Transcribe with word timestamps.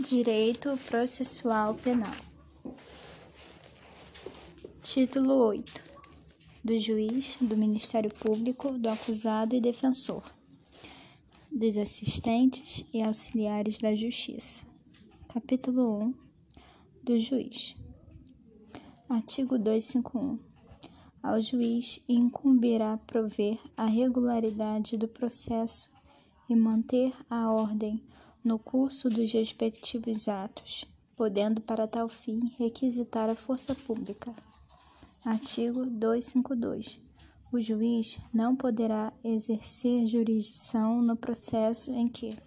Direito 0.00 0.78
Processual 0.86 1.74
Penal. 1.74 2.14
Título 4.80 5.34
8. 5.34 5.82
Do 6.62 6.78
juiz, 6.78 7.36
do 7.40 7.56
Ministério 7.56 8.08
Público, 8.14 8.70
do 8.78 8.88
acusado 8.88 9.56
e 9.56 9.60
defensor, 9.60 10.22
dos 11.50 11.76
assistentes 11.76 12.84
e 12.94 13.02
auxiliares 13.02 13.78
da 13.78 13.92
Justiça. 13.92 14.64
Capítulo 15.26 16.00
1. 16.00 16.14
Do 17.02 17.18
juiz. 17.18 17.74
Artigo 19.08 19.58
251. 19.58 20.38
Ao 21.20 21.40
juiz 21.40 22.04
incumbirá 22.08 22.98
prover 22.98 23.58
a 23.76 23.86
regularidade 23.86 24.96
do 24.96 25.08
processo 25.08 25.90
e 26.48 26.54
manter 26.54 27.12
a 27.28 27.50
ordem 27.50 28.00
no 28.48 28.58
curso 28.58 29.10
dos 29.10 29.30
respectivos 29.30 30.26
atos, 30.26 30.86
podendo 31.14 31.60
para 31.60 31.86
tal 31.86 32.08
fim 32.08 32.50
requisitar 32.58 33.28
a 33.28 33.36
força 33.36 33.74
pública. 33.74 34.34
Artigo 35.22 35.84
252. 35.84 36.98
O 37.52 37.60
juiz 37.60 38.18
não 38.32 38.56
poderá 38.56 39.12
exercer 39.22 40.06
jurisdição 40.06 41.02
no 41.02 41.14
processo 41.14 41.92
em 41.92 42.08
que 42.08 42.38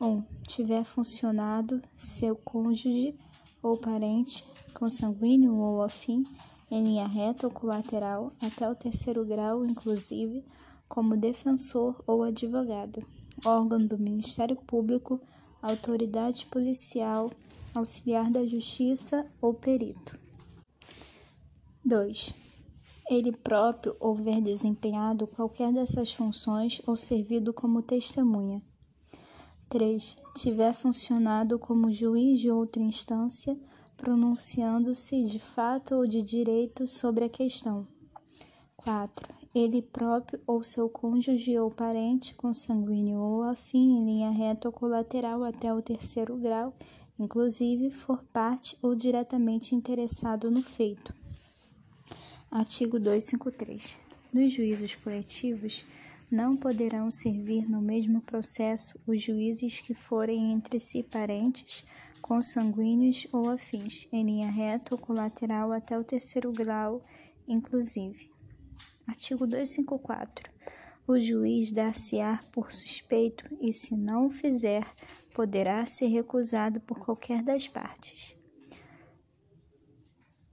1. 0.00 0.06
Um, 0.06 0.22
tiver 0.46 0.84
funcionado 0.84 1.82
seu 1.96 2.36
cônjuge 2.36 3.12
ou 3.60 3.76
parente, 3.76 4.46
consanguíneo 4.72 5.56
ou 5.56 5.82
afim, 5.82 6.22
em 6.70 6.84
linha 6.84 7.08
reta 7.08 7.48
ou 7.48 7.52
colateral, 7.52 8.32
até 8.40 8.70
o 8.70 8.76
terceiro 8.76 9.24
grau, 9.24 9.64
inclusive, 9.64 10.44
como 10.88 11.16
defensor 11.16 12.00
ou 12.06 12.22
advogado 12.22 13.04
órgão 13.44 13.78
do 13.78 13.98
Ministério 13.98 14.56
Público, 14.56 15.20
autoridade 15.62 16.46
policial, 16.46 17.30
auxiliar 17.74 18.30
da 18.30 18.46
Justiça 18.46 19.26
ou 19.40 19.54
perito. 19.54 20.18
2. 21.84 22.34
Ele 23.08 23.32
próprio 23.32 23.96
houver 23.98 24.40
desempenhado 24.40 25.26
qualquer 25.26 25.72
dessas 25.72 26.12
funções 26.12 26.80
ou 26.86 26.94
servido 26.94 27.52
como 27.52 27.82
testemunha. 27.82 28.62
3. 29.68 30.16
Tiver 30.34 30.72
funcionado 30.72 31.58
como 31.58 31.92
juiz 31.92 32.40
de 32.40 32.50
outra 32.50 32.82
instância, 32.82 33.58
pronunciando-se 33.96 35.24
de 35.24 35.38
fato 35.38 35.94
ou 35.94 36.06
de 36.06 36.22
direito 36.22 36.86
sobre 36.86 37.24
a 37.24 37.28
questão. 37.28 37.86
4 38.76 39.39
ele 39.54 39.82
próprio 39.82 40.40
ou 40.46 40.62
seu 40.62 40.88
cônjuge 40.88 41.58
ou 41.58 41.70
parente 41.70 42.34
consanguíneo 42.34 43.18
ou 43.18 43.42
afim 43.42 43.96
em 43.96 44.04
linha 44.04 44.30
reta 44.30 44.68
ou 44.68 44.72
colateral 44.72 45.42
até 45.42 45.74
o 45.74 45.82
terceiro 45.82 46.36
grau, 46.36 46.72
inclusive 47.18 47.90
for 47.90 48.22
parte 48.32 48.76
ou 48.80 48.94
diretamente 48.94 49.74
interessado 49.74 50.50
no 50.50 50.62
feito. 50.62 51.12
Artigo 52.50 52.98
253. 52.98 53.96
Nos 54.32 54.52
juízos 54.52 54.94
coletivos, 54.94 55.84
não 56.30 56.56
poderão 56.56 57.10
servir 57.10 57.68
no 57.68 57.80
mesmo 57.80 58.20
processo 58.20 58.98
os 59.06 59.20
juízes 59.20 59.80
que 59.80 59.94
forem 59.94 60.52
entre 60.52 60.78
si 60.78 61.02
parentes, 61.02 61.84
consanguíneos 62.22 63.26
ou 63.32 63.50
afins, 63.50 64.06
em 64.12 64.24
linha 64.24 64.50
reta 64.50 64.94
ou 64.94 65.00
colateral 65.00 65.72
até 65.72 65.98
o 65.98 66.04
terceiro 66.04 66.52
grau, 66.52 67.02
inclusive. 67.48 68.29
Artigo 69.10 69.44
254. 69.44 70.52
O 71.04 71.18
juiz 71.18 71.72
dar-se-á 71.72 72.38
por 72.52 72.70
suspeito 72.70 73.44
e, 73.60 73.72
se 73.72 73.96
não 73.96 74.26
o 74.26 74.30
fizer, 74.30 74.86
poderá 75.34 75.84
ser 75.84 76.06
recusado 76.06 76.80
por 76.82 77.00
qualquer 77.00 77.42
das 77.42 77.66
partes. 77.66 78.36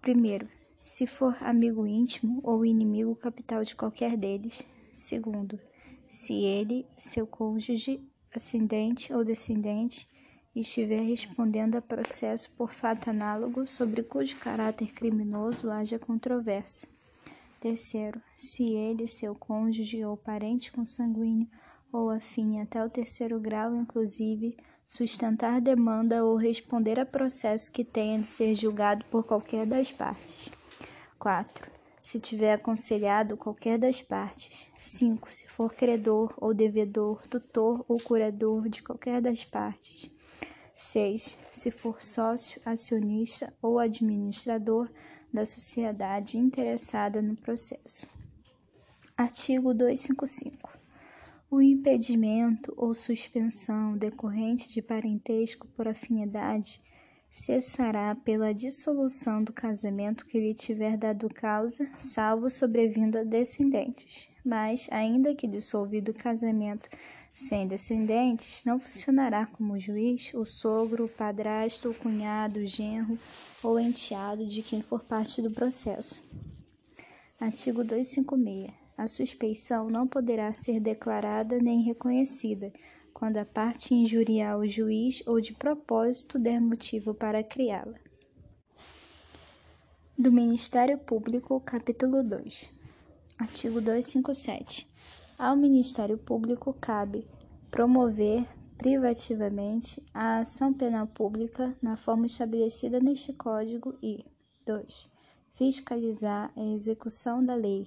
Primeiro, 0.00 0.48
se 0.80 1.06
for 1.06 1.36
amigo 1.40 1.86
íntimo 1.86 2.40
ou 2.42 2.66
inimigo 2.66 3.14
capital 3.14 3.62
de 3.62 3.76
qualquer 3.76 4.16
deles. 4.16 4.66
Segundo, 4.92 5.56
se 6.08 6.34
ele, 6.34 6.84
seu 6.96 7.28
cônjuge, 7.28 8.04
ascendente 8.34 9.12
ou 9.12 9.24
descendente, 9.24 10.08
estiver 10.56 11.02
respondendo 11.02 11.76
a 11.76 11.80
processo 11.80 12.52
por 12.56 12.72
fato 12.72 13.10
análogo 13.10 13.64
sobre 13.64 14.02
cujo 14.02 14.36
caráter 14.40 14.92
criminoso 14.92 15.70
haja 15.70 16.00
controvérsia. 16.00 16.88
Terceiro, 17.60 18.22
se 18.34 18.72
ele, 18.72 19.06
seu 19.06 19.34
cônjuge 19.34 20.02
ou 20.02 20.16
parente 20.16 20.72
consanguíneo 20.72 21.46
ou 21.92 22.08
afim 22.08 22.58
até 22.58 22.82
o 22.82 22.88
terceiro 22.88 23.38
grau, 23.38 23.76
inclusive, 23.76 24.56
sustentar 24.88 25.60
demanda 25.60 26.24
ou 26.24 26.36
responder 26.36 26.98
a 26.98 27.04
processo 27.04 27.70
que 27.70 27.84
tenha 27.84 28.18
de 28.18 28.26
ser 28.26 28.54
julgado 28.54 29.04
por 29.10 29.24
qualquer 29.24 29.66
das 29.66 29.92
partes. 29.92 30.50
4. 31.18 31.70
Se 32.02 32.18
tiver 32.18 32.54
aconselhado 32.54 33.36
qualquer 33.36 33.78
das 33.78 34.00
partes. 34.00 34.68
5. 34.80 35.30
Se 35.30 35.46
for 35.46 35.74
credor 35.74 36.32
ou 36.38 36.54
devedor, 36.54 37.20
tutor 37.28 37.84
ou 37.86 38.00
curador 38.00 38.70
de 38.70 38.82
qualquer 38.82 39.20
das 39.20 39.44
partes. 39.44 40.10
6. 40.74 41.38
Se 41.50 41.70
for 41.70 42.02
sócio, 42.02 42.58
acionista 42.64 43.52
ou 43.60 43.78
administrador 43.78 44.88
da 45.32 45.44
sociedade 45.44 46.38
interessada 46.38 47.22
no 47.22 47.36
processo. 47.36 48.08
Artigo 49.16 49.74
255. 49.74 50.70
O 51.50 51.60
impedimento 51.60 52.72
ou 52.76 52.94
suspensão 52.94 53.96
decorrente 53.96 54.68
de 54.70 54.80
parentesco 54.80 55.66
por 55.68 55.88
afinidade 55.88 56.80
cessará 57.30 58.14
pela 58.14 58.52
dissolução 58.52 59.42
do 59.42 59.52
casamento 59.52 60.26
que 60.26 60.40
lhe 60.40 60.54
tiver 60.54 60.96
dado 60.96 61.28
causa, 61.28 61.88
salvo 61.96 62.50
sobrevindo 62.50 63.18
a 63.18 63.24
descendentes. 63.24 64.28
Mas, 64.44 64.88
ainda 64.90 65.34
que 65.34 65.46
dissolvido 65.46 66.10
o 66.10 66.14
casamento 66.14 66.88
sem 67.32 67.66
descendentes, 67.66 68.64
não 68.64 68.78
funcionará 68.78 69.46
como 69.46 69.78
juiz 69.78 70.32
o 70.34 70.44
sogro, 70.44 71.04
o 71.04 71.08
padrasto, 71.08 71.90
o 71.90 71.94
cunhado, 71.94 72.60
o 72.60 72.66
genro 72.66 73.18
ou 73.62 73.78
enteado 73.78 74.46
de 74.46 74.62
quem 74.62 74.82
for 74.82 75.04
parte 75.04 75.40
do 75.40 75.50
processo. 75.50 76.22
Artigo 77.40 77.82
256. 77.82 78.80
A 79.00 79.08
suspeição 79.08 79.88
não 79.88 80.06
poderá 80.06 80.52
ser 80.52 80.78
declarada 80.78 81.58
nem 81.58 81.82
reconhecida 81.82 82.70
quando 83.14 83.38
a 83.38 83.46
parte 83.46 83.94
injuriar 83.94 84.58
o 84.58 84.68
juiz 84.68 85.22
ou 85.26 85.40
de 85.40 85.54
propósito 85.54 86.38
der 86.38 86.60
motivo 86.60 87.14
para 87.14 87.42
criá-la. 87.42 87.98
Do 90.18 90.30
Ministério 90.30 90.98
Público, 90.98 91.58
capítulo 91.60 92.22
2. 92.22 92.68
Artigo 93.38 93.80
257. 93.80 94.89
Ao 95.40 95.56
Ministério 95.56 96.18
Público 96.18 96.76
cabe 96.78 97.26
promover 97.70 98.46
privativamente 98.76 100.04
a 100.12 100.40
ação 100.40 100.70
penal 100.70 101.06
pública 101.06 101.74
na 101.80 101.96
forma 101.96 102.26
estabelecida 102.26 103.00
neste 103.00 103.32
Código 103.32 103.96
e 104.02 104.22
2. 104.66 105.08
Fiscalizar 105.48 106.52
a 106.54 106.62
execução 106.62 107.42
da 107.42 107.54
lei. 107.54 107.86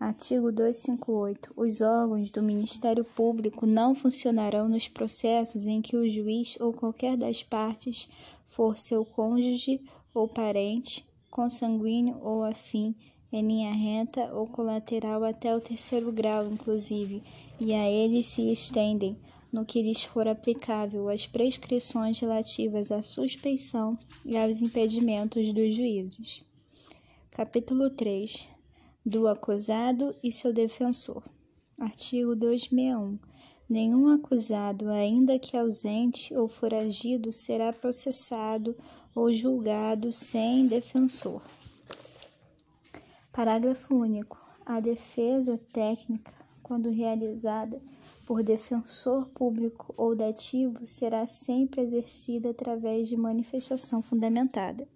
Artigo 0.00 0.50
258. 0.50 1.52
Os 1.56 1.80
órgãos 1.80 2.28
do 2.28 2.42
Ministério 2.42 3.04
Público 3.04 3.66
não 3.66 3.94
funcionarão 3.94 4.68
nos 4.68 4.88
processos 4.88 5.68
em 5.68 5.80
que 5.80 5.96
o 5.96 6.08
juiz 6.08 6.58
ou 6.58 6.72
qualquer 6.72 7.16
das 7.16 7.40
partes 7.40 8.08
for 8.46 8.76
seu 8.76 9.04
cônjuge 9.04 9.80
ou 10.12 10.26
parente, 10.26 11.06
consanguíneo 11.30 12.18
ou 12.20 12.42
afim 12.42 12.96
em 13.36 13.42
linha 13.42 13.72
reta 13.72 14.32
ou 14.32 14.46
colateral 14.46 15.24
até 15.24 15.56
o 15.56 15.60
terceiro 15.60 16.12
grau, 16.12 16.46
inclusive, 16.46 17.20
e 17.58 17.74
a 17.74 17.90
eles 17.90 18.26
se 18.26 18.52
estendem, 18.52 19.16
no 19.52 19.64
que 19.64 19.82
lhes 19.82 20.04
for 20.04 20.28
aplicável, 20.28 21.08
as 21.08 21.26
prescrições 21.26 22.20
relativas 22.20 22.92
à 22.92 23.02
suspeição 23.02 23.98
e 24.24 24.38
aos 24.38 24.62
impedimentos 24.62 25.52
dos 25.52 25.74
juízos. 25.74 26.44
Capítulo 27.32 27.90
3 27.90 28.46
do 29.04 29.26
acusado 29.26 30.14
e 30.22 30.30
seu 30.30 30.52
defensor. 30.52 31.22
Artigo 31.76 32.36
261. 32.36 33.18
Nenhum 33.68 34.08
acusado, 34.10 34.90
ainda 34.90 35.40
que 35.40 35.56
ausente 35.56 36.32
ou 36.36 36.46
foragido, 36.46 37.32
será 37.32 37.72
processado 37.72 38.76
ou 39.12 39.32
julgado 39.32 40.12
sem 40.12 40.68
defensor. 40.68 41.42
Parágrafo 43.34 43.96
único. 43.96 44.38
A 44.64 44.78
defesa 44.78 45.58
técnica, 45.72 46.32
quando 46.62 46.88
realizada 46.88 47.82
por 48.24 48.44
defensor 48.44 49.26
público 49.30 49.92
ou 49.96 50.14
dativo, 50.14 50.86
será 50.86 51.26
sempre 51.26 51.80
exercida 51.80 52.50
através 52.50 53.08
de 53.08 53.16
manifestação 53.16 54.00
fundamentada. 54.00 54.86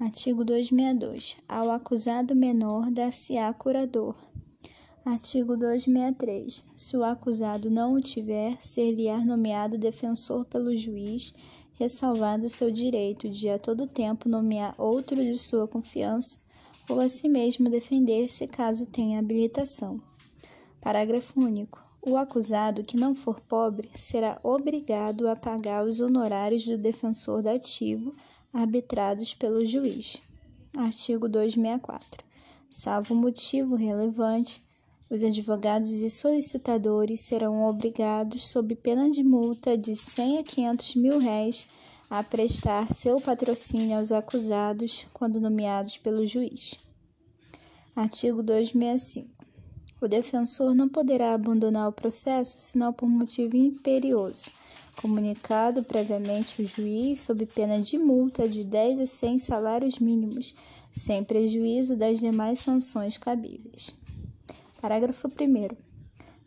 Artigo 0.00 0.46
262. 0.46 1.36
Ao 1.46 1.70
acusado 1.70 2.34
menor 2.34 2.90
dar-se-á 2.90 3.52
curador. 3.52 4.16
Artigo 5.04 5.54
263. 5.54 6.64
Se 6.74 6.96
o 6.96 7.04
acusado 7.04 7.70
não 7.70 7.92
o 7.92 8.00
tiver, 8.00 8.56
ser-lhe-á 8.62 9.22
nomeado 9.22 9.76
defensor 9.76 10.46
pelo 10.46 10.74
juiz, 10.74 11.34
ressalvado 11.74 12.48
seu 12.48 12.70
direito 12.70 13.28
de 13.28 13.50
a 13.50 13.58
todo 13.58 13.86
tempo 13.86 14.26
nomear 14.26 14.74
outro 14.78 15.16
de 15.16 15.38
sua 15.38 15.68
confiança 15.68 16.47
ou 16.88 17.00
a 17.00 17.08
si 17.08 17.28
mesmo 17.28 17.68
defender-se 17.68 18.46
caso 18.46 18.86
tenha 18.86 19.18
habilitação. 19.18 20.00
Parágrafo 20.80 21.40
único. 21.40 21.82
O 22.00 22.16
acusado 22.16 22.82
que 22.82 22.96
não 22.96 23.14
for 23.14 23.40
pobre 23.40 23.90
será 23.94 24.38
obrigado 24.42 25.28
a 25.28 25.36
pagar 25.36 25.84
os 25.84 26.00
honorários 26.00 26.64
do 26.64 26.78
defensor 26.78 27.42
dativo 27.42 28.14
arbitrados 28.52 29.34
pelo 29.34 29.64
juiz. 29.64 30.22
Artigo 30.76 31.28
264. 31.28 32.24
Salvo 32.68 33.14
motivo 33.14 33.74
relevante, 33.74 34.62
os 35.10 35.24
advogados 35.24 36.02
e 36.02 36.10
solicitadores 36.10 37.20
serão 37.20 37.64
obrigados, 37.64 38.48
sob 38.48 38.74
pena 38.74 39.10
de 39.10 39.24
multa 39.24 39.76
de 39.76 39.94
100 39.94 40.38
a 40.38 40.42
500 40.42 40.94
mil 40.96 41.18
réis, 41.18 41.66
a 42.10 42.22
prestar 42.22 42.92
seu 42.92 43.20
patrocínio 43.20 43.98
aos 43.98 44.12
acusados 44.12 45.06
quando 45.12 45.40
nomeados 45.40 45.98
pelo 45.98 46.26
juiz. 46.26 46.74
Artigo 47.94 48.42
265. 48.42 49.28
O 50.00 50.06
defensor 50.06 50.74
não 50.74 50.88
poderá 50.88 51.34
abandonar 51.34 51.88
o 51.88 51.92
processo 51.92 52.56
senão 52.56 52.92
por 52.92 53.08
motivo 53.08 53.56
imperioso, 53.56 54.48
comunicado 54.96 55.82
previamente 55.82 56.60
ao 56.60 56.66
juiz 56.66 57.20
sob 57.20 57.44
pena 57.44 57.80
de 57.80 57.98
multa 57.98 58.48
de 58.48 58.64
10 58.64 59.00
a 59.00 59.06
100 59.06 59.38
salários 59.40 59.98
mínimos, 59.98 60.54
sem 60.92 61.24
prejuízo 61.24 61.96
das 61.96 62.20
demais 62.20 62.60
sanções 62.60 63.18
cabíveis. 63.18 63.94
Parágrafo 64.80 65.28
1. 65.28 65.76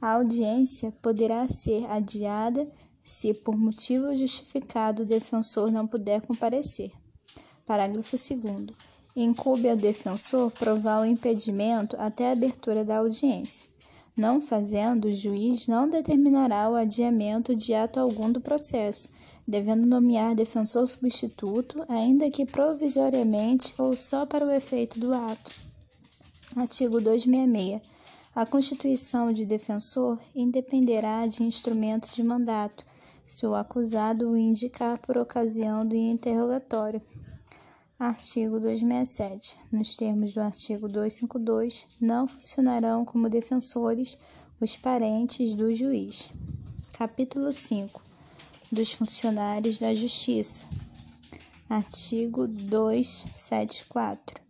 A 0.00 0.12
audiência 0.12 0.92
poderá 1.02 1.48
ser 1.48 1.86
adiada 1.86 2.70
se, 3.08 3.32
por 3.32 3.56
motivo 3.56 4.14
justificado, 4.14 5.02
o 5.02 5.06
defensor 5.06 5.70
não 5.72 5.86
puder 5.86 6.20
comparecer. 6.20 6.92
Parágrafo 7.64 8.16
2. 8.16 8.66
Incube 9.16 9.68
ao 9.68 9.76
defensor 9.76 10.50
provar 10.50 11.00
o 11.00 11.04
impedimento 11.06 11.96
até 11.98 12.28
a 12.28 12.32
abertura 12.32 12.84
da 12.84 12.98
audiência. 12.98 13.68
Não 14.14 14.40
fazendo, 14.40 15.06
o 15.06 15.14
juiz 15.14 15.66
não 15.68 15.88
determinará 15.88 16.68
o 16.68 16.74
adiamento 16.74 17.54
de 17.54 17.72
ato 17.72 17.98
algum 17.98 18.30
do 18.30 18.40
processo, 18.40 19.10
devendo 19.46 19.86
nomear 19.86 20.34
defensor 20.34 20.86
substituto, 20.86 21.84
ainda 21.88 22.30
que 22.30 22.44
provisoriamente 22.44 23.72
ou 23.78 23.96
só 23.96 24.26
para 24.26 24.44
o 24.44 24.50
efeito 24.50 25.00
do 25.00 25.14
ato. 25.14 25.50
Artigo 26.54 27.00
266. 27.00 27.80
A 28.34 28.46
constituição 28.46 29.32
de 29.32 29.44
defensor 29.44 30.18
independerá 30.34 31.26
de 31.26 31.42
instrumento 31.42 32.12
de 32.12 32.22
mandato, 32.22 32.84
se 33.28 33.46
o 33.46 33.54
acusado 33.54 34.30
o 34.30 34.36
indicar 34.38 34.98
por 34.98 35.18
ocasião 35.18 35.86
do 35.86 35.94
interrogatório. 35.94 37.02
Artigo 37.98 38.58
267. 38.58 39.58
Nos 39.70 39.94
termos 39.94 40.32
do 40.32 40.40
artigo 40.40 40.88
252, 40.88 41.86
não 42.00 42.26
funcionarão 42.26 43.04
como 43.04 43.28
defensores 43.28 44.16
os 44.58 44.76
parentes 44.76 45.54
do 45.54 45.74
juiz. 45.74 46.30
Capítulo 46.94 47.52
5. 47.52 48.02
Dos 48.72 48.92
funcionários 48.92 49.78
da 49.78 49.94
Justiça. 49.94 50.64
Artigo 51.68 52.48
274. 52.48 54.40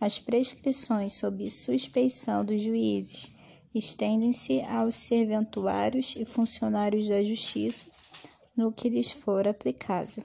As 0.00 0.20
prescrições 0.20 1.14
sob 1.14 1.50
suspeição 1.50 2.44
dos 2.44 2.62
juízes 2.62 3.32
estendem-se 3.74 4.62
aos 4.62 4.94
serventuários 4.94 6.14
e 6.16 6.24
funcionários 6.24 7.08
da 7.08 7.24
Justiça, 7.24 7.90
no 8.56 8.72
que 8.72 8.90
lhes 8.90 9.12
for 9.12 9.46
aplicável. 9.46 10.24